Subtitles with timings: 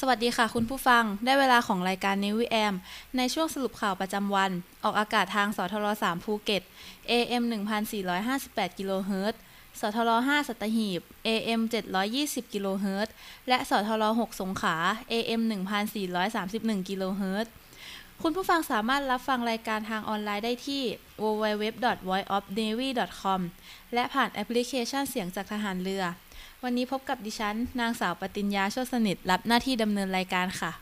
[0.00, 2.74] สวัสดีค่ะคุณผู้ฟัง ได้เวลาของรายการ Navy AM
[3.16, 4.50] ในช่วงสรุปข่าวประจำวัน
[4.84, 6.62] ออกอากาศทางสทร3ภูเก็ต
[7.10, 7.42] AM
[8.10, 9.40] 1458กิโลเฮิรตซ์
[9.80, 11.60] สทร5สัตหีบ AM
[12.06, 13.12] 720กิโลเฮิรตซ์
[13.48, 14.76] และสทร6สงขลา
[15.12, 15.40] AM
[16.14, 17.50] 1431กิโลเฮิรตซ์
[18.22, 20.82] คุณผู้ฟังสามารถรับฟังรายการทางออนไลน์ได้ที่
[21.22, 23.40] www.voiceofnavy.com
[23.94, 26.04] และผ่านแอปพลิเคชันเสียงจากทหารเรือ
[26.66, 30.72] วันนี้พบกับดิฉัน นางสาวปติญญาโชติสนิท รับหน้าที่ดำเนินรายการค่ะ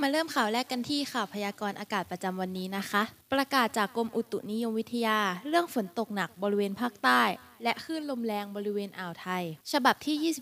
[0.00, 3.02] มาเริ่มข่าวแรกกันที่ข่าวพยากรณ์อากาศประจำวันนี้นะคะ
[3.32, 7.22] ประกาศจากกรมอุตุนิยมวิทยา เรื่องฝนตกหนักบริเวณภาคใต้
[7.62, 10.34] และคลื่นลมแรงบริเวณอ่าวไทย ฉบับที่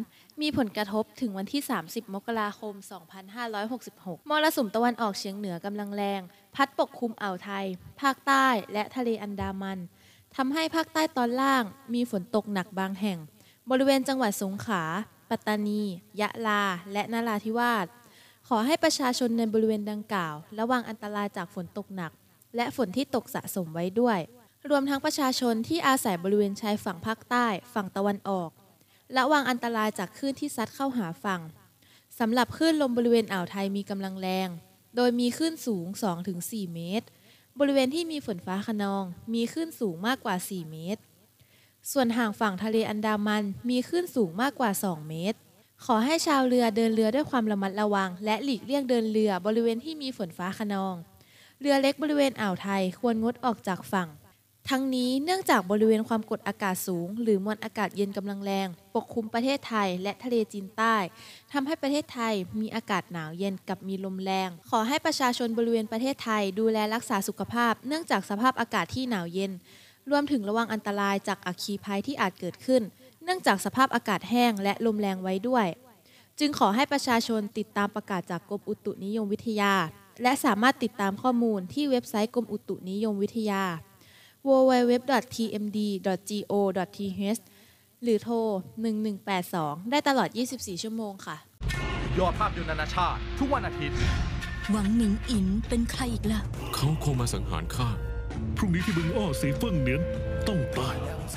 [0.00, 2.74] 23 มีผลกระทบถึงวันที่ 30 มกราคม
[3.52, 6.20] 2566 มรสุมตะวันออกเฉียงเหนือกำลังแรง
[6.54, 7.66] พัดปกคลุมอ่าวไทย
[8.02, 9.78] ภาคใต้และทะเลอันดามัน
[10.36, 11.64] ทำให้ภาคใต้ตอนล่าง
[11.94, 13.20] มีฝนตกหนักบางแห่ง
[13.70, 14.84] บริเวณจังหวัดสงขลา
[15.30, 15.82] ปัตตานี
[16.20, 17.86] ยะลา และนราธิวาส
[18.48, 22.12] ขอให้ประชาชนในบริเวณดังกล่าว ระวังอันตรายจากฝนตกหนัก
[22.56, 24.18] และฝนที่ตกสะสมไว้ด้วย
[24.70, 28.50] รวมทั้งประชาชนที่อาศัยบริเวณชายฝั่งภาคใต้ ฝั่งตะวันออก
[29.16, 31.40] ระวังอันตรายจากคลื่นที่ซัดเข้าหาฝั่ง
[32.18, 34.48] สำหรับคลื่นลมบริเวณอ่าวไทยมีกำลังแรง
[34.96, 35.86] โดยมีคลื่นสูง
[36.30, 37.06] 2-4 เมตร
[37.60, 39.04] บริเวณที่มีฝนฟ้าขนอง
[39.34, 41.02] มีคลื่นสูงมากกว่า 4 เมตร
[41.92, 45.38] ส่วนห่างฝั่งทะเลอันดามันมีคลื่นสูงมากกว่า 2 เมตร
[45.84, 50.94] ขอให้ชาวเรือเดินเรือด้วยความระมัดระวัง และหลีกเลี่ยงเดินเรือบริเวณที่มีฝนฟ้าขนอง
[51.60, 54.08] เรือเล็กบริเวณอ่าวไทยควรงดออกจากฝั่ง
[54.70, 60.96] ทั้งนี้เนื่องจากบริเวณความกดอากาศสูง หรือมวลอากาศเย็นกำลังแรง ปกคลุมประเทศไทยและทะเลจีนใต้
[61.52, 69.52] ทำให้ประเทศไทยมีอากาศหนาวเย็นกับมีลมแรง ขอให้ประชาชนบริเวณประเทศไทยดูแลรักษาสุขภาพ เนื่องจากสภาพอากาศที่หนาวเย็น
[70.10, 72.82] รวมถึงระวังอันตรายจากอัคคีภัยที่อาจเกิดขึ้น
[73.24, 75.66] เนื่องจากสภาพอากาศแห้งและลมแรงไว้ด้วย
[76.40, 79.74] จึงขอให้ประชาชนติดตามประกาศจากกรมอุตุนิยมวิทยา
[80.22, 83.62] และสามารถติดตามข้อมูลที่เว็บไซต์กรมอุตุนิยมวิทยา
[84.48, 85.22] www.tmd.go.th
[88.02, 88.36] หรือโทร
[89.14, 91.36] 1182 ได้ตลอด 24 ชั่วโมงค่ะ
[92.18, 93.96] ยอดภาพยนตร์นานาชาติ ทุกวันอาทิตย์
[94.70, 96.40] หวังหมิงอินเป็นใครอีกล่ะ
[96.74, 97.88] เขาคงมาสังหารข้า
[98.56, 100.00] พรุ่งนี้ที่บึงอ้อสีเฟิ่งเหนียน
[100.48, 100.96] ต้องตาย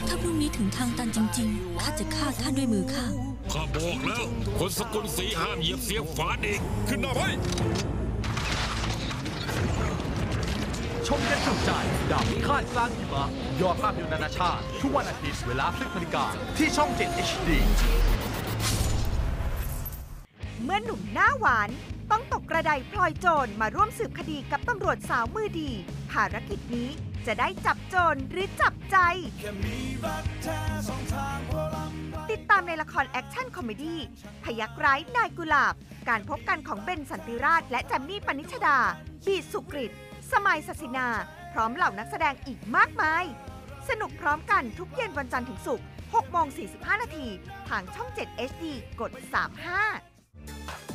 [0.10, 3.08] ถ้าพรุ่งนี้ถึงทางตันจริงๆ ข้าจะฆ่าท่านด้วยมือข้า
[3.51, 4.25] ข้าบอกแล้ว
[4.60, 7.30] คนสกุลสีห้ามเหยียบเสียงฝานอีกขึ้นหน้าไว้
[11.08, 11.72] ชมกันจุใจ
[12.12, 13.24] ดาบพิฆาตกลางหิมะ
[13.62, 16.25] ยอดภาพยนตร์นานาชาติ ทุกวันอาทิตย์เวลา10นาฬิกา
[16.58, 17.50] ที่ช่อง 7 HD
[20.64, 21.70] เมื่อหนุ่มหน้าหวาน
[22.12, 25.72] ต้องตกกระไดพลอยโจรมาร่วมสืบคดีกับตำรวจสาวมือดี
[26.12, 26.90] ภารกิจนี้
[27.28, 28.98] จะได้จับโจรหรือจับใจ
[32.32, 34.00] ติดตามในละคร action comedy
[34.44, 35.74] พยัคฆ์ร้ายนายกุหลาบ
[36.10, 38.78] การพบกันของเบนสันติราช และแจมมี่ปนิชดา
[39.26, 39.92] บีสุกริต
[40.32, 41.08] สมัยศศินา
[41.54, 43.24] พร้อมเหล่านักแสดงอีกมากมาย
[43.90, 47.28] สนุกพร้อมกันทุกเย็นวันจันทร์ถึงศุกร์6โมง45 นาที
[47.70, 48.64] ทางช่อง 7 HD
[49.00, 49.12] กด
[49.66, 50.16] 35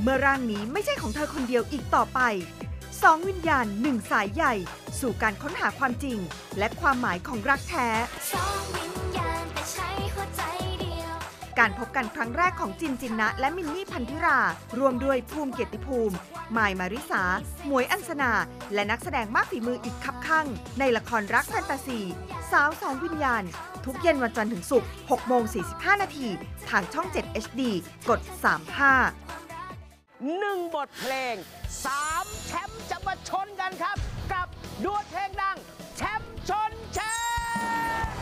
[0.03, 2.21] เมื่อร่างนี้ไม่ใช่ของเธอคนเดียวอีกต่อไป
[3.03, 4.55] สองวิญญาณหนึ่งสายใหญ่
[5.01, 6.19] สู่การค้นหาความจริง
[6.59, 7.89] และความหมายของรักแท้
[8.33, 10.43] สองวิญญาณแต่ใช้หัวใจ
[10.81, 11.15] เดียว
[11.59, 14.39] การพบกันครั้งแรกของจินจินนะ และมินนี่พันธิรา
[14.79, 16.15] รวมด้วยภูมิเกียรติภูมิ
[16.57, 17.23] มายมาริสา
[17.67, 18.33] หมวยอัญสนา
[18.75, 20.47] และนักแสดงมากฝีมืออีกคับข้าง
[20.79, 22.01] ในละครรักแฟนตาซี
[22.53, 23.45] สาวสองวิญญาณ
[23.85, 25.43] ทุกเย็นวันจันทร์ถึงศุกร์6โมง
[25.73, 26.29] 45 นาที
[26.69, 27.61] ทางช่อง 7 HD
[28.09, 28.21] กด
[28.85, 29.42] 35
[30.39, 31.35] หนึ่งบทเพลง
[31.85, 33.97] สามแชมป์จะมาชนกันครับ
[34.33, 34.47] กับ
[34.85, 35.57] ดวลเพลงดัง
[35.97, 36.99] แชมป์ชนแช
[38.05, 38.13] มป์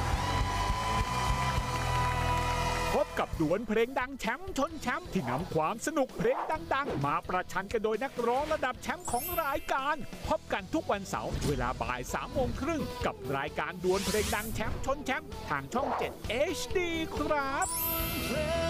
[2.95, 6.39] พบกับดวลเพลงดังแชมป์ชนแชมป์ที่นำความสนุกเพลง
[6.75, 9.97] ดัง ๆ มาประชันกันโดยนักร้องระดับแชมป์ของรายการ
[10.29, 15.89] พบกันทุกวันเสาร์เวลาบ่าย3ามโมงครึ่งกับรายการดวลเพลงดังแชมป์ชนแชมป์ทางช่อง
[16.21, 16.79] 7 HD
[17.19, 18.70] ครับ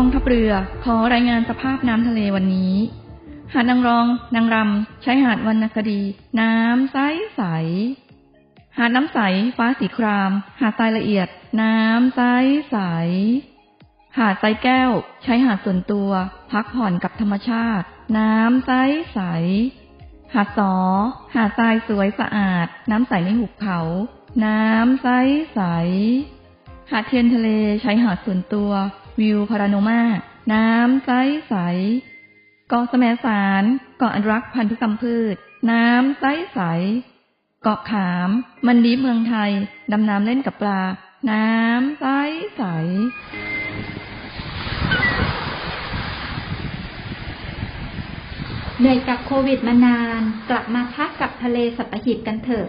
[0.00, 0.52] องทัพเรือ
[0.84, 2.74] ขอรายงานสภาพน้ำทะเลวันนี้
[3.52, 6.00] หาดนางรอง นางรำใช้หาดวรรณคดี
[6.40, 6.96] น้ำใส
[7.36, 7.42] ใส
[8.78, 9.18] หาดน้ำใส
[9.56, 11.28] ฟ้าสีคราม หาดทรายละเอียด
[11.62, 12.20] น้ำใส
[12.70, 12.76] ใส
[14.18, 14.90] หาดทรายแก้ว
[15.22, 16.10] ใช้หาดส่วนตัว
[16.52, 17.86] พักผ่อนกับธรรมชาติ
[18.18, 18.70] น้ำใส
[19.12, 19.20] ใส
[20.34, 20.74] หาดสอ
[21.34, 23.80] หาดทรายสวยสะอาด น้ำใสในหุบเขา
[24.44, 25.08] น้ำใส
[25.54, 25.60] ใส
[26.90, 27.48] หาดเทียนทะเล
[27.82, 28.72] ใช้หาดส่วนตัว
[29.20, 30.02] วิวพาราโนมา
[30.52, 31.10] น้ำใส
[31.48, 31.54] ใส
[32.68, 33.64] เกาะแสมสาร
[33.98, 35.34] เกาะอนุรักษ์พันธุกรรมพืช
[35.70, 36.60] น้ำใสใส
[37.62, 38.30] เกาะขาม
[38.66, 39.50] มันดีเมืองไทย
[39.92, 40.82] ดำน้ำเล่นกับปลา
[41.30, 42.06] น้ำใส
[42.56, 42.62] ใส
[48.78, 50.20] เหนื่อยกับโควิดมานาน
[50.50, 52.68] กลับมาพักกับทะเลสัตหีบกันเถอะ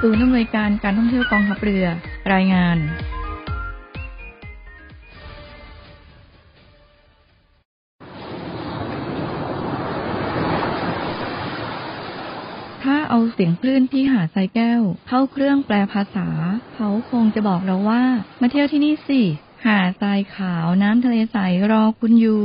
[0.00, 1.86] ศูนย์อำนวยการการท่องเที่ยวกองทัพเรือ
[2.32, 2.78] รายงาน
[12.82, 16.28] ถ้าเอาเสียงคลื่นที่หาดทรายแก้ว เข้าเครื่องแปลภาษา
[16.74, 18.02] เขาคงจะบอกเราว่า
[18.40, 19.20] มาเที่ยวที่นี่สิ
[19.66, 21.36] หาดทรายขาวน้ำทะเลใส
[21.70, 22.44] รอคุณอยู่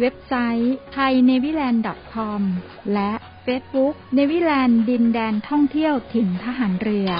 [0.00, 2.42] เว็บไซต์ thainewiland.com
[2.94, 3.10] และ
[3.46, 7.10] Facebook เนวิแลนด์ดินแดนท่องเที่ยวถิ่นทหารเรือ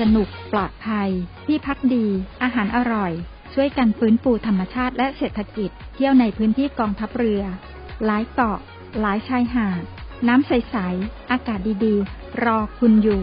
[0.00, 1.10] สนุกปลอดภัย
[1.46, 2.06] ที่พักดี
[2.42, 3.12] อาหารอร่อย
[3.54, 7.42] ช่วยกันฟื้นฟูธรรมชาติและเศรษฐกิจ เที่ยวในพื้นที่กองทัพเรือ
[8.04, 8.58] หลายเกาะ
[9.00, 9.82] หลายชายหาด
[10.28, 13.22] น้ำใส ๆ อากาศดี ๆ รอคุณอยู่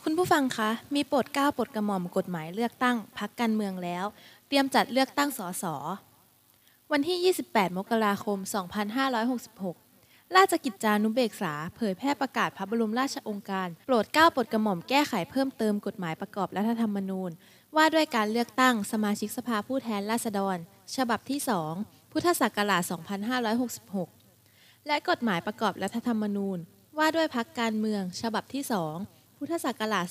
[0.03, 4.05] คุณผู้ฟังคะ มีโปรดเก้าโปรดกระหม่อมกฎหมายเลือกตั้งพักการเมืองแล้ว
[4.49, 5.65] เตรียมจัดเลือกตั้งสส
[6.93, 7.19] วันที่
[7.51, 8.39] 28 มกราคม
[9.35, 9.86] 2566
[10.35, 17.31] ราชกิจจานุเบกษา เผยแพร่ประกาศพระบรมราชองค์การ โปรดเกล้าโปรดกระหม่อมแก้ไขเพิ่มเติมกฎหมายประกอบรัฐธรรมนูญ
[17.77, 20.57] ว่าด้วยการเลือกตั้งสมาชิกสภาผู้แทนราษฎร
[20.97, 21.41] ฉบับที่
[21.77, 22.83] 2พุทธศักราช
[24.07, 26.59] 2566 และกฎหมายประกอบรัฐธรรมนูญ
[26.99, 28.63] ว่าด้วยพักการเมือง ฉบับที่
[29.03, 30.07] 2พุทธศักราช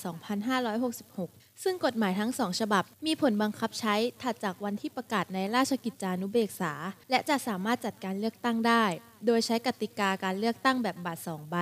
[0.84, 6.72] 2566 ซึ่งกฎหมายทั้งสองฉบับ มีผลบังคับใช้ถัดจากวันที่ประกาศในราชกิจจานุเบกษา
[7.10, 8.84] และจะสามารถจัดการเลือกตั้งได้
[9.26, 11.56] โดยใช้กติกาการเลือกตั้งแบบบัตรสองใบ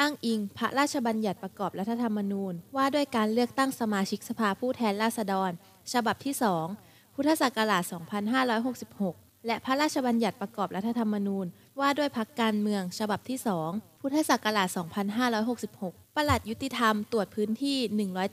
[0.00, 5.50] อ้างอิง พระราชบัญญัติประกอบรัฐธรรมนูญ ว่าด้วยการเลือกตั้งสมาชิกสภาผู้แทนราษฎร
[5.92, 6.34] ฉบับที่
[6.76, 7.82] 2 พุทธศักราช
[8.64, 11.46] 2566 และพระราชบัญญัติประกอบรัฐธรรมนูญ
[11.80, 13.38] ว่าด้วยพักการเมือง ฉบับที่
[13.70, 14.68] 2 พุทธศักราช
[15.42, 17.78] 2566 ประหลัดยุติธรรมตรวจพื้นที่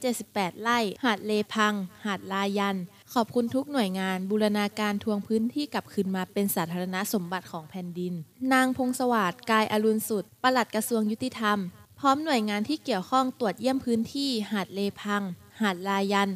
[0.03, 1.73] 178 ไร่ หาดเลพัง
[2.05, 2.77] หาดลายัน
[3.17, 8.13] ขอบคุณทุกหน่วยงานบูรณาการทวงพื้นที่กลับคืนมาเป็นสาธารณสมบัติของแผ่นดิน
[8.53, 11.57] นางพงสวัสดิ์กายอรุณสุดปลัดกระทรวงยุติธรรม
[11.99, 15.23] พร้อมหน่วยงานที่เกี่ยวข้องตรวจเยี่ยมพื้นที่ หาดเลพัง
[15.61, 16.29] หาดลายัน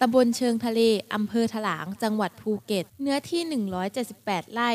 [0.00, 0.80] ตำบลเชิงทะเล
[1.14, 3.42] อำเภอถลาง จังหวัดภูเก็ต เนื้อที่
[3.98, 4.70] 178 ไร่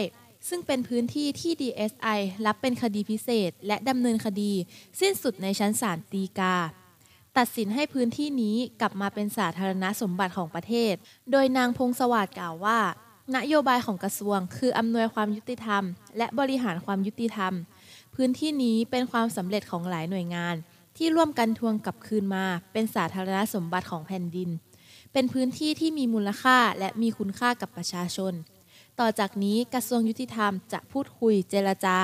[0.50, 4.52] ซึ่งเป็นพื้นที่ที่ DSI รับเป็นคดีพิเศษ และดำเนินคดี
[5.00, 6.56] สิ้นสุดในชั้นศาลฎีกา
[7.38, 10.94] ตัดสินให้พื้นที่นี้กลับมาเป็นสาธารณสมบัติของประเทศ
[11.32, 12.80] โดยนางพงสวัสดิ์กล่าวว่า
[13.36, 15.84] นโยบายของกระทรวง คืออำนวยความยุติธรรม
[16.18, 17.54] และบริหารความยุติธรรม
[18.16, 20.56] พื้นที่นี้เป็นความสำเร็จของหลายหน่วยงาน
[20.98, 24.50] ที่ร่วมกันทวงกลับคืนมา เป็นสาธารณสมบัติของแผ่นดิน
[25.14, 28.34] เป็นพื้นที่ที่มีมูลค่าและมีคุณค่ากับประชาชน
[29.00, 31.98] ต่อจากนี้กระทรวงยุติธรรมจะพูดคุยเจรจา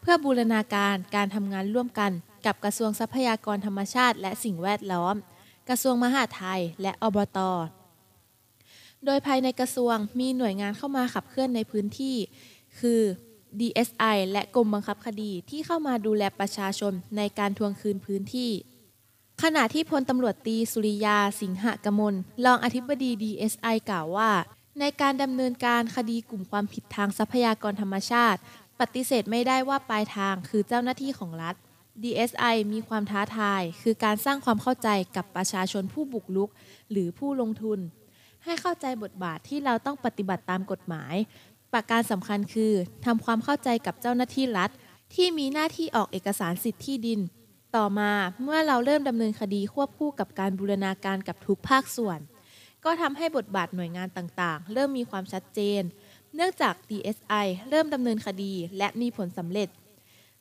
[0.00, 2.12] เพื่อบูรณาการการทำงานร่วมกัน
[2.46, 5.14] กับกระทรวงทรัพยากรธรรมชาติ และสิ่งแวดล้อม
[5.68, 7.38] กระทรวงมหาดไทย และอบต
[9.04, 12.16] โดยภายในกระทรวงมีหน่วยงานเข้ามาขับเคลื่อนในพื้นที่
[12.78, 13.00] คือ
[13.60, 18.50] DSI และกรมบังคับคดีที่เข้ามาดูแลประชาชนในการทวงคืนพื้นที่
[19.42, 24.30] ขณะที่พลตำรวจตีสุริยาสิงหกมลรองอธิบดี DSI กล่าวว่า
[24.80, 28.40] ในการดำเนินการคดีกลุ่มความผิดทางทรัพยากรธรรมชาติ
[28.80, 31.54] ปฏิเสธไม่ได้ว่าปลายทางคือเจ้าหน้าที่ของรัฐ
[32.02, 36.50] DSI มีความท้าทาย คือการสร้างความเข้าใจกับประชาชนผู้บุกลุก
[36.90, 37.78] หรือผู้ลงทุน
[38.44, 41.14] ให้เข้าใจบทบาทที่เราต้องปฏิบัติตามกฎหมาย
[41.72, 42.72] ประการสำคัญคือ
[43.04, 44.70] ทำความเข้าใจกับเจ้าหน้าที่รัฐ
[45.14, 47.20] ที่มีหน้าที่ออกเอกสารสิทธิ์ที่ดิน
[47.76, 48.12] ต่อมา
[48.42, 52.18] เมื่อเราเริ่มดำเนินคดีควบคู่กับการบูรณาการกับทุกภาคส่วน
[52.86, 55.82] ก็ทำให้บทบาทหน่วยงานต่างๆ เริ่มมีความชัดเจน
[56.34, 59.68] เนื่องจาก DSI เริ่มดำเนินคดีและมีผลสำเร็จ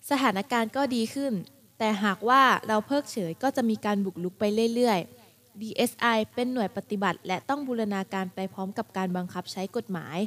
[0.10, 1.34] สถานการณ์ก็ดีขึ้น
[1.79, 4.43] แต่หากว่าเราเพิกเฉยก็จะมีการบุกลุกไป
[4.75, 10.17] เรื่อยๆ DSI เป็นหน่วยปฏิบัติ และต้องบูรณาการไปพร้อมกับการบังคับใช้กฎหมาย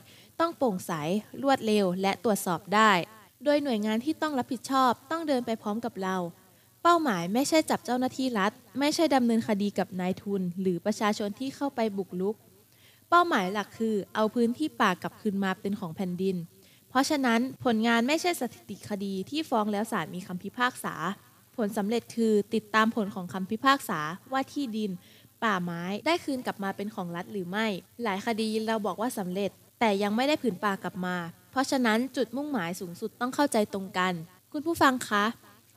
[0.40, 0.92] ต้องโปร่งใส
[1.42, 2.90] รวดเร็ว และตรวจสอบได้
[3.44, 6.16] โดยหน่วยงานที่ต้องรับผิดชอบต้องเดินไปพร้อมกับเรา
[6.90, 12.36] เป้าหมายไม่ใช่จับเจ้าหน้าที่รัฐ ไม่ใช่ดำเนินคดีกับนายทุน หรือประชาชนที่เข้าไปบุกลุก
[13.08, 16.36] เป้าหมายหลักคือ เอาพื้นที่ป่ากลับคืนมาเป็นของแผ่นดิน
[16.90, 20.94] เพราะฉะนั้นผลงานไม่ใช่สถิติคดีที่ฟ้องแล้วศาลมีคำพิพากษา
[21.56, 24.00] ผลสำเร็จคือติดตามผลของคำพิพากษา
[24.32, 24.90] ว่าที่ดิน
[25.42, 27.66] ป่าไม้ได้คืนกลับมาเป็นของรัฐหรือไม่
[28.02, 31.16] หลายคดีเราบอกว่าสำเร็จ แต่ยังไม่ได้ผืนป่ากลับมา
[31.50, 34.12] เพราะฉะนั้นจุดมุ่งหมายสูงสุดต้องเข้าใจตรงกัน
[34.52, 35.24] คุณผู้ฟังคะ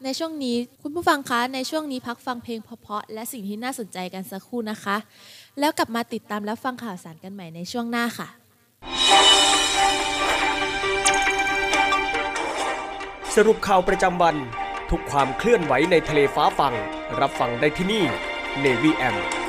[0.05, 4.97] ในช่วงนี้คุณผู้ฟังคะ ในช่วงนี้พักฟังเพลงเพราะๆและสิ่งที่น่าสนใจกันสักครู่นะคะ
[5.59, 8.27] แล้วกลับมาติดตามและฟังข่าวสารกันใหม่ในช่วงหน้าค่ะ
[13.35, 14.35] สรุปข่าวประจำวัน
[14.91, 16.73] ทุกความเคลื่อนไหวในทะเลฟ้าฟัง
[17.19, 18.03] รับฟังได้ที่นี่
[18.63, 19.15] Navy M「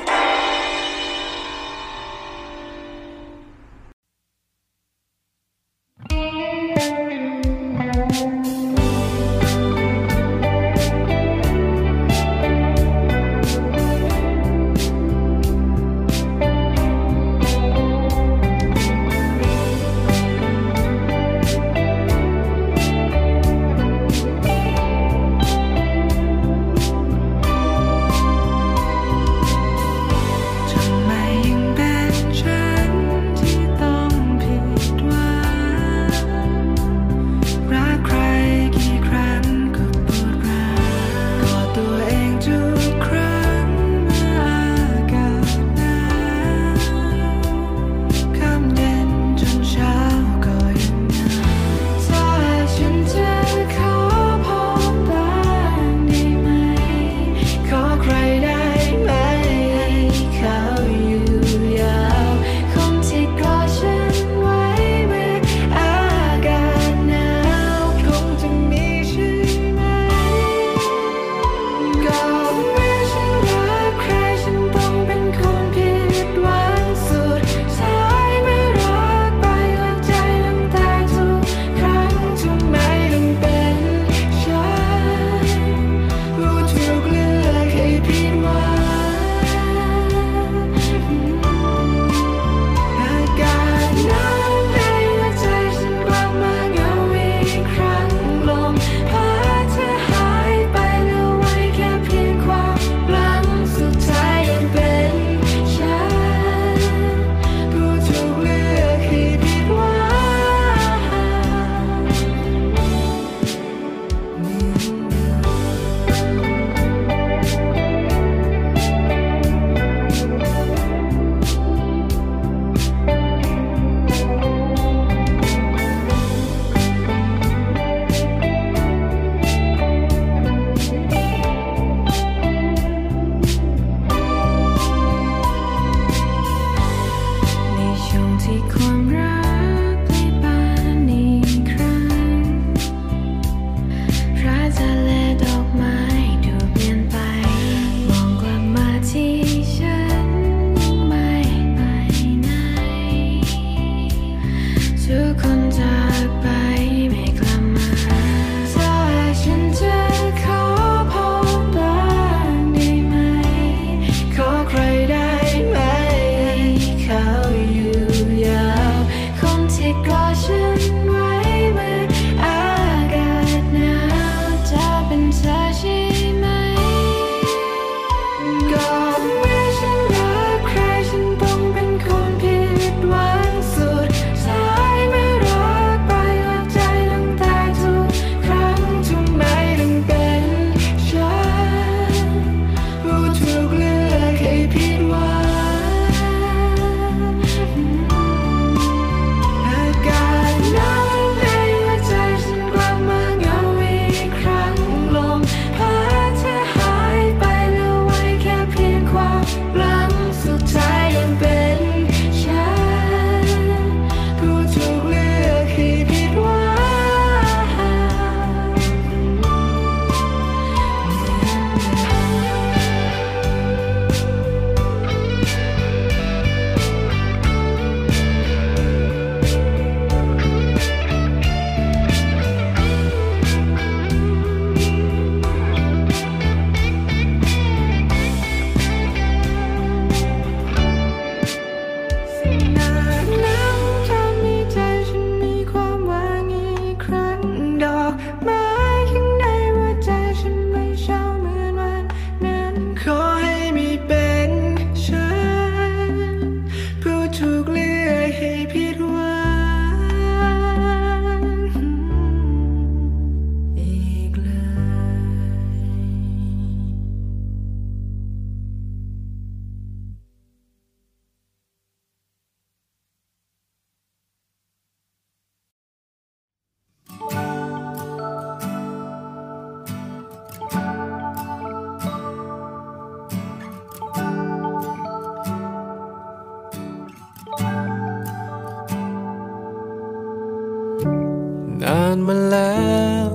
[291.83, 292.83] นานมาแล้
[293.25, 293.27] ว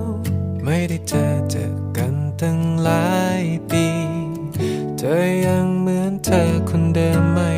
[0.65, 1.65] ไม่ได้เจอเจอ
[1.97, 3.07] กันตั้งหลา
[3.41, 3.85] ยปี
[4.97, 7.49] เธอยังเหมือนเธอคนเดิมไม่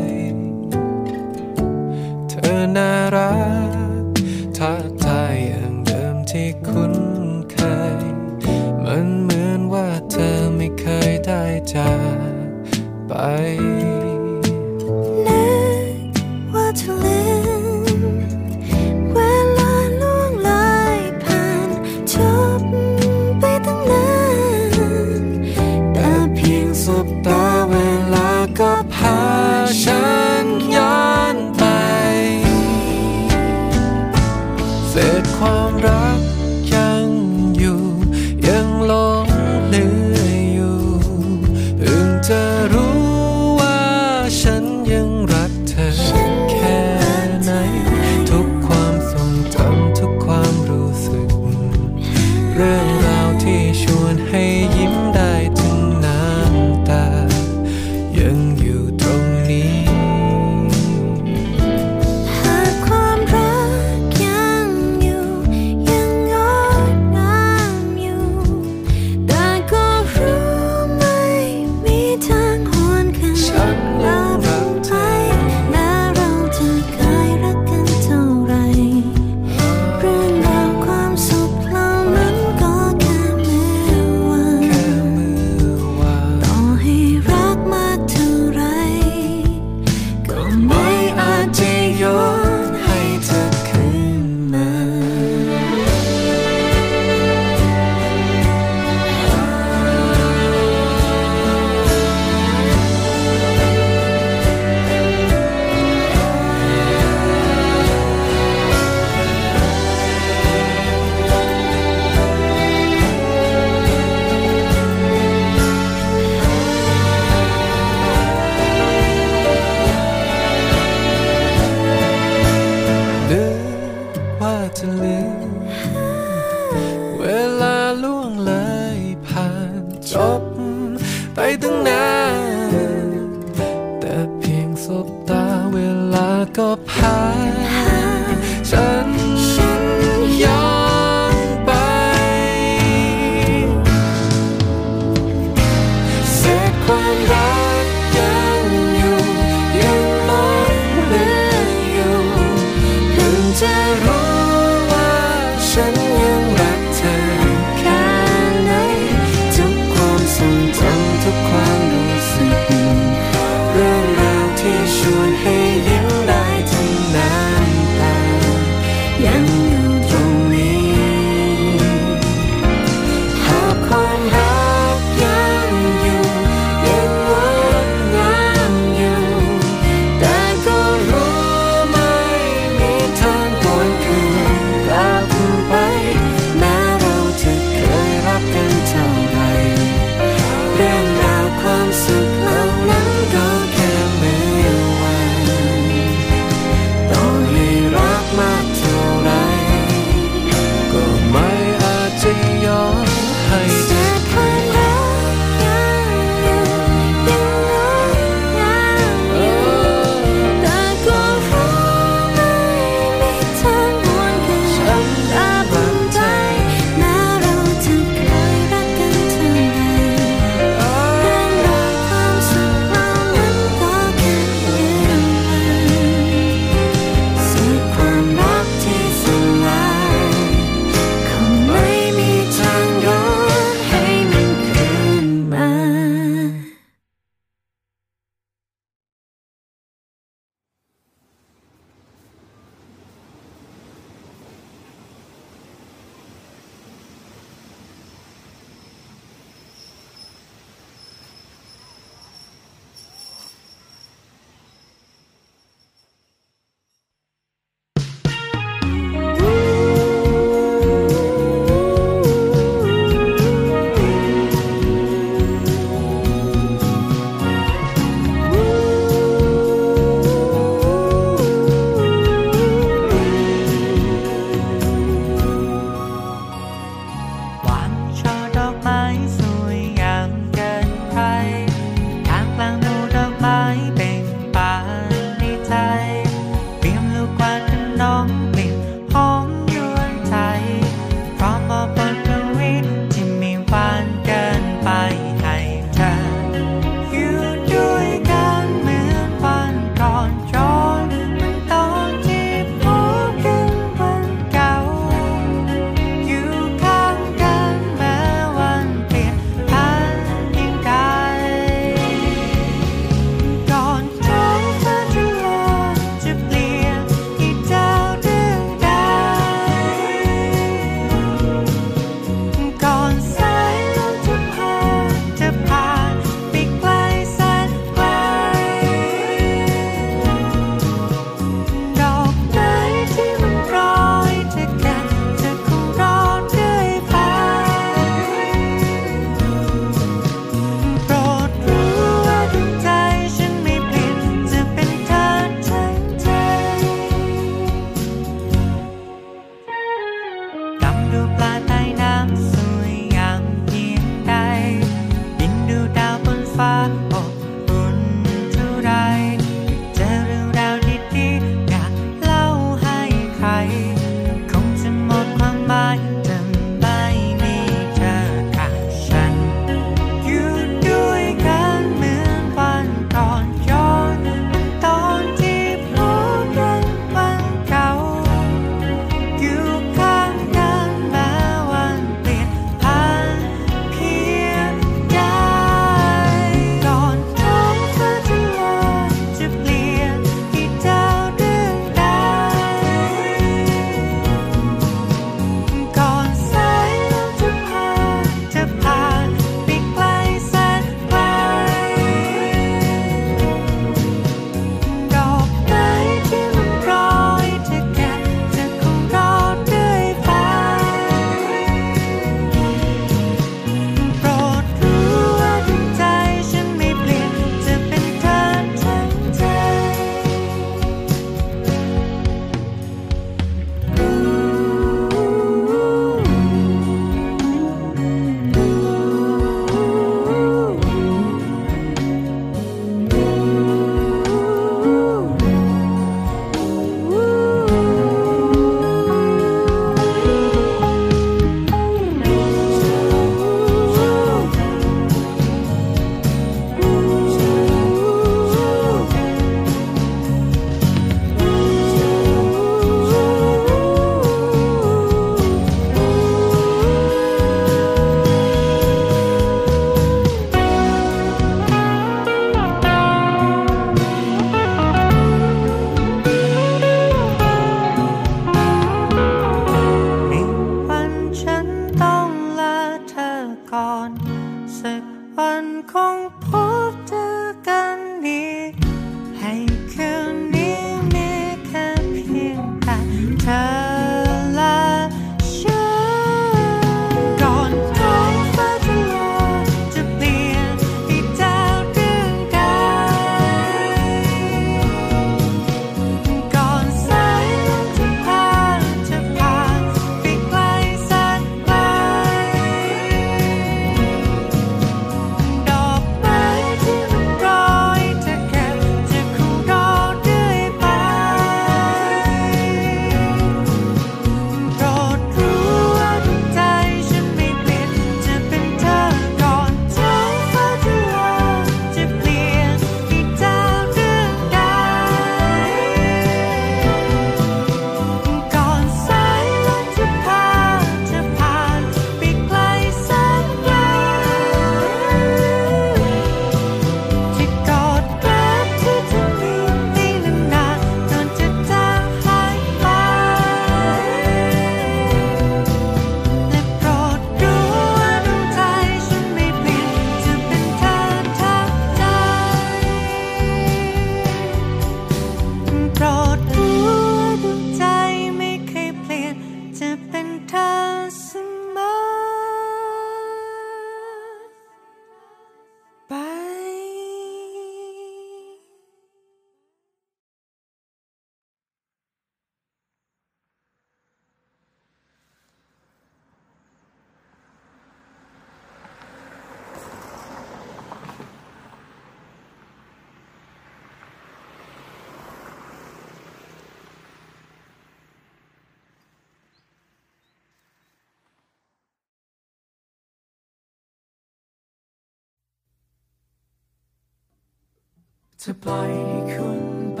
[598.50, 599.62] จะปล่อยให้คุณ
[599.96, 600.00] ไป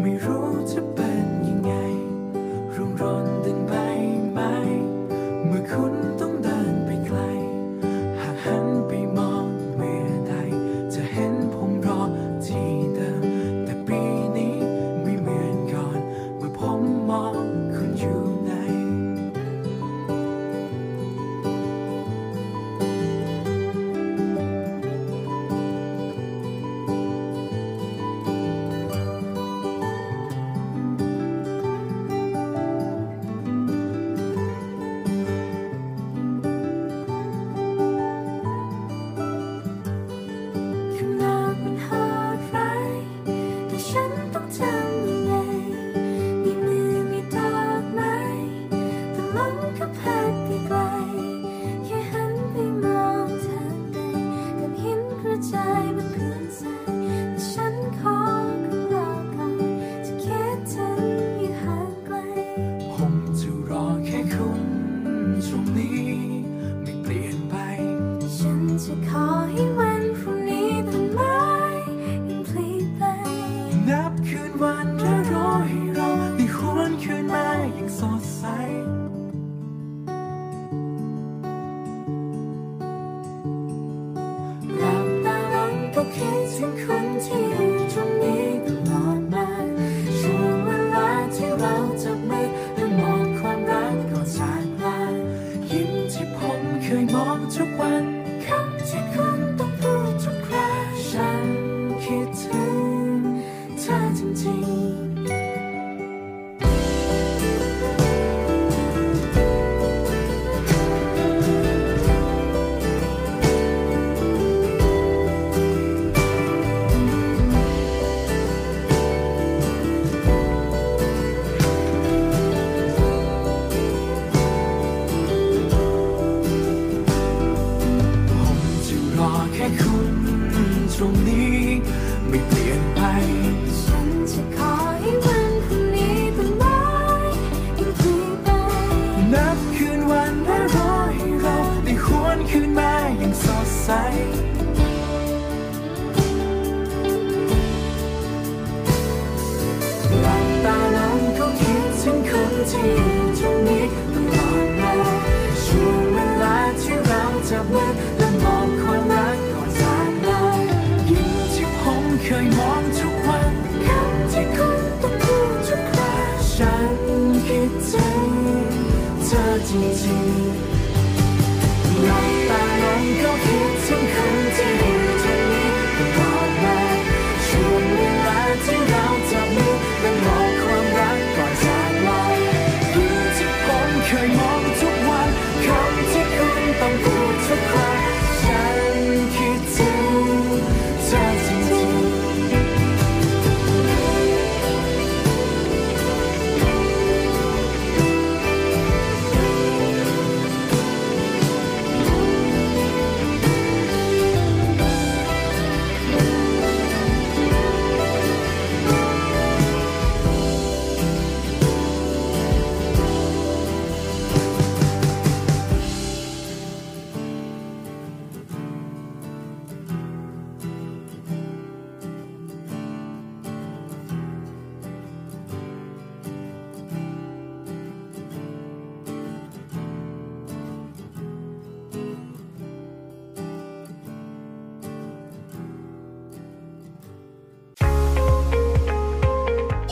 [0.00, 1.72] ไม่รู้จะเป็นยังไง
[2.74, 3.33] รุ่งร้อน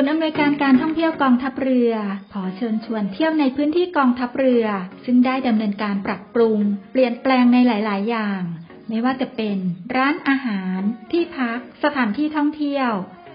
[0.00, 1.92] ศูนย์อำนวยการการท่องเที่ยวกองทัพเรือ
[2.32, 4.64] ขอเชิญชวนเที่ยวในพื้นที่กองทัพเรือ
[5.04, 6.58] ซึ่งได้ดำเนินการปรับปรุง
[6.92, 8.42] เปลี่ยนแปลงในหลาย ๆ อย่าง
[8.88, 9.58] ไม่ว่าจะเป็น
[9.96, 10.80] ร้านอาหาร
[11.12, 12.90] ที่พัก สถานที่ท่องเที่ยว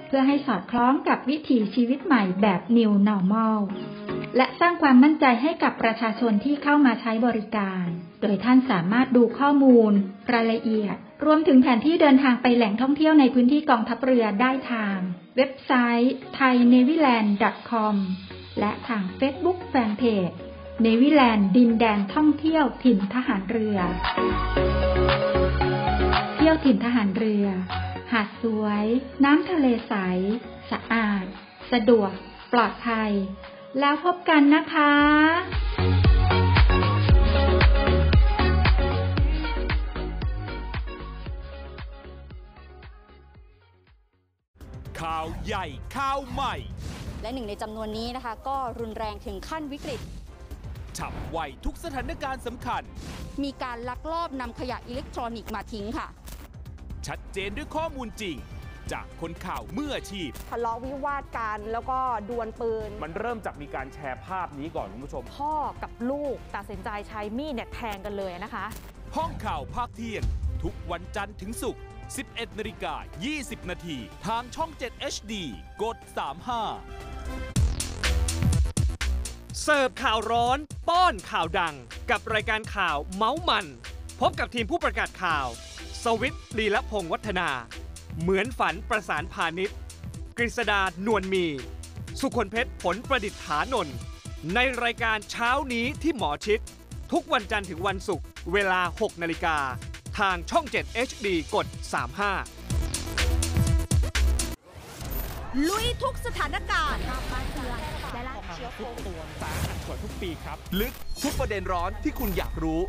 [0.07, 3.57] เพื่อให้สอดคล้องกับวิถีชีวิตใหม่แบบ New Normal
[4.37, 7.85] และสร้างความมั่นใจให้กับประชาชนที่เข้ามาใช้บริการ
[8.21, 9.93] โดยท่านสามารถดูข้อมูล
[10.33, 14.97] รายละเอียด รวมถึงแผนที่เดินทางไปแหล่งท่องเที่ยวในพื้นที่กองทัพเรือได้ทาง
[15.37, 15.71] เว็บไซ
[16.01, 17.95] ต์ thainewiland.com
[18.59, 20.35] และทาง Facebook Fanpage
[20.81, 23.77] เนวิแลนด์ดินแดนท่องเที่ยวถิ่นทหารเรือ
[26.35, 27.45] เที่ยวถิ่นทหารเรือ
[28.11, 28.85] หาดสวย
[29.23, 29.93] น้ำทะเลใส
[30.71, 31.25] สะอาด
[31.71, 32.11] สะดวก
[32.53, 33.11] ปลอดภัย
[33.79, 34.91] แล้วพบกันนะคะ
[45.01, 45.65] ข่าวใหญ่
[45.95, 46.55] ข่าวใหม่
[47.21, 50.01] และหนึ่งในจำนวนนี้นะคะ ก็รุนแรงถึงขั้นวิกฤต
[50.97, 52.81] ฉับไวทุกสถานการณ์สำคัญ
[53.43, 56.07] มีการลักลอบนำขยะอิเล็กทรอนิกส์มาทิ้งค่ะ
[57.07, 58.35] ชัดเจนด้วยข้อมูลจริง
[58.91, 65.53] จากคนข่าวมืออาชีพ ทะเลาะวิวาทกันแล้วก็ดวลปืน มันเริ่มจากมีการแชร์ภาพนี้ก่อนคุณผู้ชม พ่อ
[65.83, 68.65] กับลูกตัดสินใจใช้มีดเนี่ยแทงกันเลยนะคะ
[69.15, 70.23] ห้องข่าวภาคเที่ยง
[70.63, 71.83] ทุกวันจันทร์ถึงศุกร์
[72.19, 72.93] 11นาฬิกา
[73.33, 75.33] 20 นาทีทางช่อง 7 HD
[75.83, 75.97] กด
[77.17, 80.57] 35 เสิร์ฟข่าวร้อน
[80.89, 81.75] ป้อนข่าวดัง
[82.11, 83.65] กับรายการข่าวเมาส์มัน
[84.21, 85.47] พบกับทีมผู้ประกาศข่าว
[86.03, 87.49] สวิตลีละพงษ์วัฒนา
[88.19, 89.77] เหมือนฝันประสานพาณิชย์
[90.37, 91.45] กฤษดานวลมี
[92.19, 93.95] สุคนเพชรผลประดิษฐานนท์
[94.55, 96.59] ในรายการเช้านี้ที่หมอชิด
[97.11, 99.57] ทุกวันจันทร์ถึงวันศุกร์เวลา 6 นาฬิกา
[100.19, 101.65] ทางช่อง 7 HD กด
[102.87, 107.01] 35 ลุยทุกสถานการณ์
[108.79, 110.93] ทุกตัวสาหัสกว่าทุกปีครับลึก
[111.23, 112.79] ทุกประเด็นร้อนที่คุณอยากรู้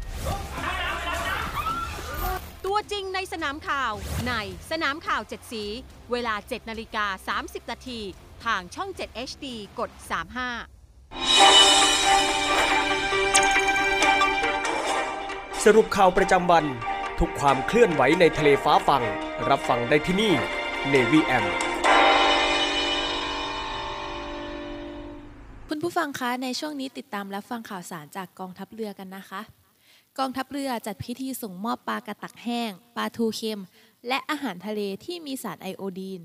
[2.66, 3.92] ตัวจริงในสนามข่าว
[4.28, 4.32] ใน
[4.70, 5.64] สนามข่าว 7 สี
[6.12, 8.00] เวลา 7 นาฬิกา 30 นาที
[8.44, 9.46] ทางช่อง 7 HD
[9.78, 10.04] กด 35
[15.64, 16.64] สรุปข่าวประจำวัน
[17.18, 19.02] ทุกความเคลื่อนไหวในทะเลฟ้าฟัง
[19.48, 20.32] รับฟังได้ที่นี่
[20.92, 21.44] Navy M
[25.68, 29.42] คุณผู้ฟังคะ ในช่วงนี้ติดตามรับฟังข่าวสารจากกองทัพเรือกันนะคะ
[30.18, 33.62] กองทัพเรือจัดพิธีส่งมอบปลากระตักแห้ง ปลาทูเค็ม
[34.08, 36.20] และอาหารทะเลที่มีสารไอโอดีน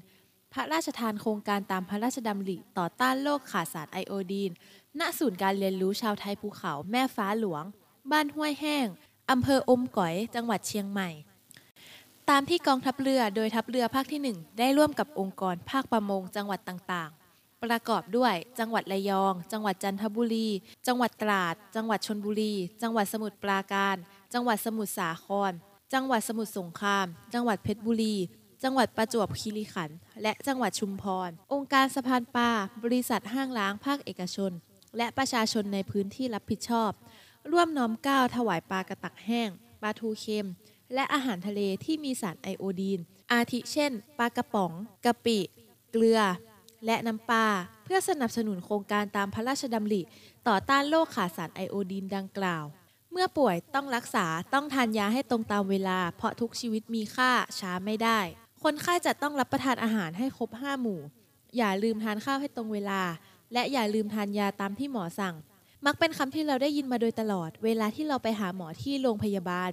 [0.53, 4.51] พระราชทานโครงการตามพระราชดำริต่อต้านโรคขาดสารไอโอดีน
[4.99, 7.63] ณ ศูนย์การเรียนรู้ชาวไทยภูเขาแม่ฟ้าหลวง
[8.11, 8.87] บ้านห้วยแห้ง
[9.31, 11.09] อำเภออมก๋อย จังหวัดเชียงใหม่
[12.29, 17.09] ตามที่กองทัพเรือโดยทัพเรือภาคที่ 1 ได้ร่วมกับองค์กรภาคประมงจังหวัดต่าง
[17.63, 20.47] ประกอบด้วย จังหวัดระยอง จังหวัดจันทบุรี
[20.87, 23.95] จังหวัดตราด จังหวัดชนบุรี จังหวัดสมุทรปราการ
[24.33, 25.51] จังหวัดสมุทรสาคร
[25.93, 28.15] จังหวัดสมุทรสงคราม จังหวัดเพชรบุรี
[28.63, 32.49] จังหวัดประจวบคีรีขันธ์และจังหวัดชุมพร องค์การสะพานปลา
[32.83, 34.51] บริษัทห้างล้างภาคเอกชน
[34.97, 36.91] และประชาชนในพื้นที่รับผิดชอบ
[37.51, 39.49] ร่วมน้อมก้าวถวายปลากระตักแห้ง
[39.81, 40.47] ปลาทูเค็ม
[40.93, 42.99] และอาหารทะเลที่มีสารไอโอดีน
[43.31, 44.71] อาทิเช่นปลากระป๋อง
[45.05, 45.39] กะปิ
[45.91, 46.19] เกลือ
[46.85, 47.45] และน้ำปลา
[47.83, 50.01] เพื่อสนับสนุนโครงการตามพระราชดำริ
[50.47, 52.65] ต่อต้านโรคขาดสารไอโอดีนดังกล่าว
[53.11, 58.19] เมื่อป่วยต้องรักษาต้องทานยาให้ตรงตามเวลา เพราะทุกชีวิตมีค่าช้าไม่ได้
[58.63, 61.01] คนไข้จะต้องรับประทานอาหารให้ครบ 5 หมู่
[61.57, 63.01] อย่าลืมทานข้าวให้ตรงเวลา
[63.53, 65.35] และอย่าลืมทานยาตามที่หมอสั่ง
[65.85, 69.71] มักเป็นคำที่เราได้ยินมาโดยตลอด เวลาที่เราไปหาหมอที่โรงพยาบาล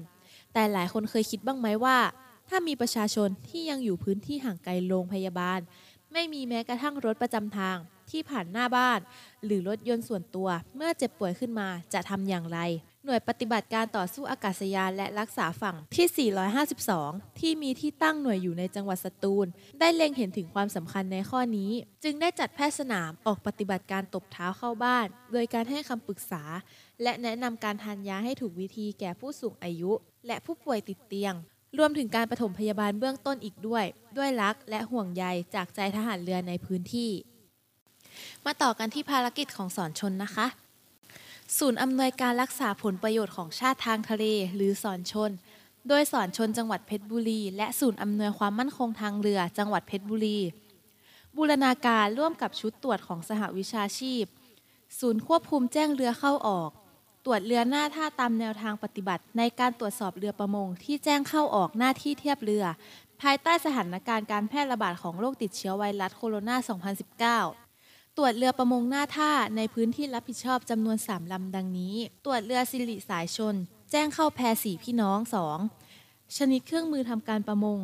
[0.53, 1.99] แต่หลายคนเคยคิดบ้างไหมว่า
[2.49, 5.61] ถ้ามีประชาชนที่ยังอยู่พื้นที่ห่างไกลโรงพยาบาล
[6.13, 7.79] ไม่มีแม้กระทั่งรถประจำทาง
[8.11, 9.01] ที่ผ่านหน้าบ้าน
[9.45, 12.59] หรือรถยนต์ส่วนตัว เมื่อเจ็บป่วยขึ้นมาจะทำอย่างไร
[13.05, 16.31] หน่วยปฏิบัติการต่อสู้อากาศยานและรักษาฝั่งที่
[16.83, 19.47] 452 ที่มีที่ตั้งหน่วยอยู่ในจังหวัดสตูล
[19.81, 21.71] ได้เล็งเห็นถึงความสำคัญในข้อนี้
[22.05, 26.43] จึงได้จัดแพทย์สนามออกปฏิบัติการตบเท้าเข้าบ้าน โดยการให้คำปรึกษา
[27.03, 29.93] และแนะนำการทานยาให้ถูกวิธีแก่ผู้สูงอายุ
[30.27, 31.35] และผู้ป่วยติดเตียง
[31.79, 33.85] รวมถึงการปฐมพยาบาลเบื้องต้นอีกด้วย
[34.17, 37.11] ด้วยรักและห่วงใยจากใจทหารเรือในพื้นที่
[38.45, 40.47] มาต่อกันที่ภารกิจของสอนชนนะคะ
[41.59, 45.31] ศูนย์อำนวยการรักษาผลประโยชน์ของชาติทางทะเล หรือสอนชน
[45.89, 50.39] โดยสอนชนจังหวัดเพชรบุรี และศูนย์อำนวยความมั่นคงทางเรือจังหวัดเพชรบุรี
[51.37, 54.25] บูรณาการร่วมกับชุดตรวจของสหวิชาชีพ
[54.99, 56.71] ศูนย์ควบคุมแจ้งเรือเข้าออก
[57.29, 62.65] ตรวจเรือหน้าท่าตามแนวทางปฏิบัติ ในการตรวจสอบเรือประมง ที่แจ้งเข้าออกหน้าที่เทียบเรือ
[63.21, 73.55] ภายใต้สถานการณ์การแพร่ระบาดของโรคติดเชื้อไวรัสโคโรนา 2019ตรวจเรือประมงหน้าท่าในพื้นที่รับผิดชอบจำนวน 3 ลำดังนี้ ตรวจเรือสิริสายชน
[73.91, 75.19] แจ้งเข้าแพสีพี่น้อง
[75.77, 77.79] 2 ชนิดเครื่องมือทำการประมง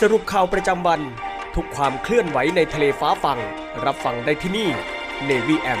[0.00, 1.00] สรุปข่าวประจำวัน
[1.54, 3.38] ทุกความเคลื่อนไหวในทะเลฟ้าฟัง
[3.84, 4.68] รับฟังได้ที่นี่
[5.28, 5.80] Navy M